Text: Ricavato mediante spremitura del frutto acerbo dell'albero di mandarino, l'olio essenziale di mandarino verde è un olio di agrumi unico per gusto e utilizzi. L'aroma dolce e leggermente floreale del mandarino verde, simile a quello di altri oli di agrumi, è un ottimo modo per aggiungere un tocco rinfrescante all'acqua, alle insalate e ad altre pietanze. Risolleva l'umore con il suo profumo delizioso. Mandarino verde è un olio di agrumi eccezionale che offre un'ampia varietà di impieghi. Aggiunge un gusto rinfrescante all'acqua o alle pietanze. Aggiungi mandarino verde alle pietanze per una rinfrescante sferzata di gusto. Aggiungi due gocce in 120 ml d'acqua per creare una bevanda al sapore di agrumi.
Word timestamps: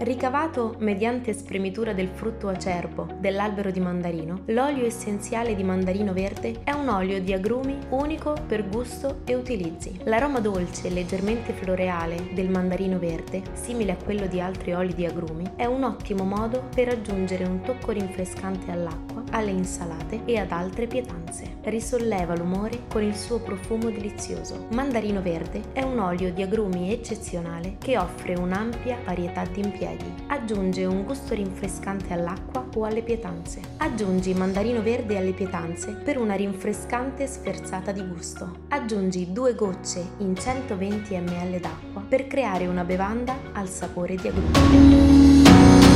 Ricavato 0.00 0.76
mediante 0.78 1.32
spremitura 1.32 1.92
del 1.92 2.06
frutto 2.06 2.46
acerbo 2.46 3.08
dell'albero 3.18 3.72
di 3.72 3.80
mandarino, 3.80 4.42
l'olio 4.46 4.86
essenziale 4.86 5.56
di 5.56 5.64
mandarino 5.64 6.12
verde 6.12 6.60
è 6.62 6.70
un 6.70 6.88
olio 6.88 7.20
di 7.20 7.32
agrumi 7.32 7.76
unico 7.88 8.36
per 8.46 8.68
gusto 8.68 9.22
e 9.24 9.34
utilizzi. 9.34 9.98
L'aroma 10.04 10.38
dolce 10.38 10.86
e 10.86 10.90
leggermente 10.90 11.52
floreale 11.52 12.28
del 12.32 12.48
mandarino 12.48 13.00
verde, 13.00 13.42
simile 13.54 13.92
a 13.92 13.96
quello 13.96 14.28
di 14.28 14.40
altri 14.40 14.72
oli 14.72 14.94
di 14.94 15.04
agrumi, 15.04 15.44
è 15.56 15.64
un 15.64 15.82
ottimo 15.82 16.22
modo 16.22 16.68
per 16.72 16.88
aggiungere 16.90 17.44
un 17.44 17.60
tocco 17.62 17.90
rinfrescante 17.90 18.70
all'acqua, 18.70 19.24
alle 19.32 19.50
insalate 19.50 20.20
e 20.26 20.38
ad 20.38 20.52
altre 20.52 20.86
pietanze. 20.86 21.56
Risolleva 21.64 22.36
l'umore 22.36 22.82
con 22.88 23.02
il 23.02 23.16
suo 23.16 23.40
profumo 23.40 23.90
delizioso. 23.90 24.66
Mandarino 24.70 25.20
verde 25.20 25.60
è 25.72 25.82
un 25.82 25.98
olio 25.98 26.32
di 26.32 26.42
agrumi 26.42 26.92
eccezionale 26.92 27.78
che 27.78 27.98
offre 27.98 28.34
un'ampia 28.34 28.96
varietà 29.04 29.44
di 29.44 29.60
impieghi. 29.60 29.86
Aggiunge 30.26 30.84
un 30.84 31.04
gusto 31.04 31.34
rinfrescante 31.34 32.12
all'acqua 32.12 32.66
o 32.74 32.84
alle 32.84 33.02
pietanze. 33.02 33.60
Aggiungi 33.78 34.34
mandarino 34.34 34.82
verde 34.82 35.16
alle 35.16 35.32
pietanze 35.32 35.92
per 35.92 36.18
una 36.18 36.34
rinfrescante 36.34 37.26
sferzata 37.26 37.92
di 37.92 38.06
gusto. 38.06 38.64
Aggiungi 38.68 39.32
due 39.32 39.54
gocce 39.54 40.04
in 40.18 40.36
120 40.36 41.16
ml 41.18 41.60
d'acqua 41.60 42.02
per 42.06 42.26
creare 42.26 42.66
una 42.66 42.84
bevanda 42.84 43.36
al 43.52 43.68
sapore 43.68 44.16
di 44.16 44.28
agrumi. 44.28 45.87